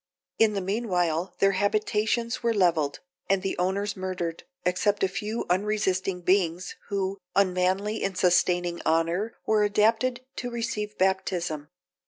[0.39, 5.45] In the mean while their habitations were levelled, and the owners murdered, except a few
[5.47, 11.69] unresisting beings, who, unmanly in sustaining honour, were adapted to receive baptism.